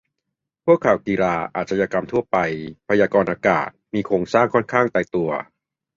[0.65, 2.37] พวกข่าวกีฬา อาชญากรรมทั่วไป
[2.89, 5.31] พยากรณ์อากาศ มีโครงสร้างค่อนข้างตายตัว